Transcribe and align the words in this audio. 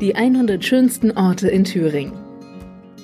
Die 0.00 0.14
100 0.14 0.64
schönsten 0.64 1.10
Orte 1.12 1.48
in 1.48 1.64
Thüringen. 1.64 2.12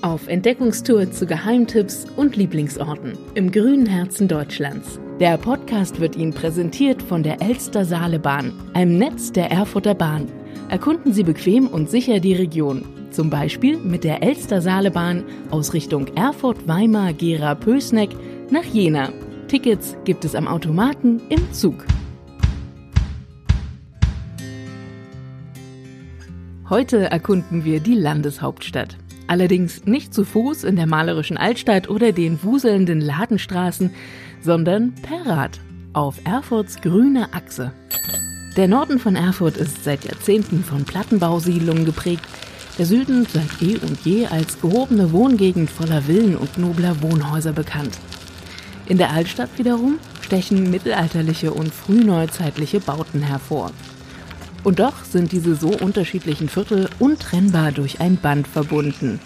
Auf 0.03 0.29
Entdeckungstour 0.29 1.11
zu 1.11 1.27
Geheimtipps 1.27 2.07
und 2.17 2.37
Lieblingsorten 2.37 3.19
im 3.35 3.51
grünen 3.51 3.87
Herzen 3.87 4.29
Deutschlands. 4.29 5.01
Der 5.21 5.39
Podcast 5.39 6.01
wird 6.01 6.17
Ihnen 6.17 6.35
präsentiert 6.35 7.03
von 7.03 7.23
der 7.23 7.41
Elster 7.41 7.85
Saalebahn, 7.85 8.53
einem 8.75 8.99
Netz 8.99 9.33
der 9.33 9.51
Erfurter 9.51 9.95
Bahn. 9.95 10.29
Erkunden 10.69 11.13
Sie 11.13 11.23
bequem 11.23 11.67
und 11.67 11.89
sicher 11.89 12.21
die 12.21 12.35
Region. 12.35 12.85
Zum 13.11 13.31
Beispiel 13.31 13.79
mit 13.79 14.05
der 14.05 14.23
Elster 14.23 14.61
Saalebahn 14.61 15.25
aus 15.51 15.73
Richtung 15.73 16.09
Erfurt, 16.17 16.69
Weimar, 16.69 17.13
Gera, 17.15 17.55
Pößneck 17.55 18.11
nach 18.51 18.65
Jena. 18.65 19.11
Tickets 19.49 19.97
gibt 20.05 20.25
es 20.25 20.35
am 20.35 20.47
Automaten 20.47 21.23
im 21.29 21.53
Zug. 21.53 21.87
Heute 26.71 27.11
erkunden 27.11 27.67
wir 27.67 27.81
die 27.81 27.95
Landeshauptstadt. 27.95 28.97
Allerdings 29.27 29.85
nicht 29.85 30.15
zu 30.15 30.25
Fuß 30.25 30.65
in 30.65 30.77
der 30.77 30.87
malerischen 30.87 31.37
Altstadt 31.37 31.91
oder 31.91 32.11
den 32.13 32.43
wuselnden 32.43 33.03
Ladenstraßen, 33.03 33.91
sondern 34.41 34.95
per 34.95 35.27
Rad 35.27 35.61
auf 35.93 36.17
Erfurts 36.25 36.81
grüne 36.81 37.35
Achse. 37.35 37.73
Der 38.57 38.67
Norden 38.67 38.99
von 38.99 39.15
Erfurt 39.15 39.59
ist 39.59 39.85
seit 39.85 40.05
Jahrzehnten 40.05 40.65
von 40.65 40.85
Plattenbausiedlungen 40.85 41.85
geprägt, 41.85 42.25
der 42.79 42.87
Süden 42.87 43.27
seit 43.27 43.61
eh 43.61 43.77
und 43.77 44.01
je 44.01 44.27
als 44.27 44.59
gehobene 44.63 45.13
Wohngegend 45.13 45.69
voller 45.69 46.03
Villen 46.03 46.35
und 46.35 46.57
nobler 46.57 47.03
Wohnhäuser 47.03 47.53
bekannt. 47.53 47.99
In 48.87 48.97
der 48.97 49.11
Altstadt 49.11 49.51
wiederum 49.59 49.99
stechen 50.23 50.71
mittelalterliche 50.71 51.53
und 51.53 51.75
frühneuzeitliche 51.75 52.81
Bauten 52.81 53.21
hervor. 53.21 53.71
Und 54.65 54.81
doch 54.81 55.05
sind 55.05 55.33
diese 55.33 55.55
so 55.55 55.69
unterschiedlichen 55.69 56.49
Viertel 56.49 56.89
untrennbar 56.99 57.71
durch 57.71 58.01
ein 58.01 58.17
Band 58.17 58.49
verbunden. 58.49 59.21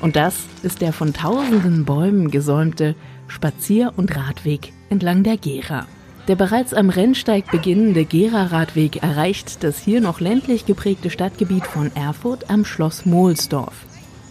Und 0.00 0.16
das 0.16 0.36
ist 0.62 0.80
der 0.80 0.92
von 0.92 1.12
tausenden 1.12 1.84
Bäumen 1.84 2.30
gesäumte 2.30 2.94
Spazier- 3.26 3.92
und 3.96 4.16
Radweg 4.16 4.72
entlang 4.88 5.22
der 5.22 5.36
Gera. 5.36 5.86
Der 6.28 6.36
bereits 6.36 6.74
am 6.74 6.90
Rennsteig 6.90 7.50
beginnende 7.50 8.04
Gera-Radweg 8.04 9.02
erreicht 9.02 9.64
das 9.64 9.78
hier 9.78 10.00
noch 10.00 10.20
ländlich 10.20 10.66
geprägte 10.66 11.10
Stadtgebiet 11.10 11.66
von 11.66 11.94
Erfurt 11.94 12.50
am 12.50 12.64
Schloss 12.64 13.06
Mohlsdorf. 13.06 13.86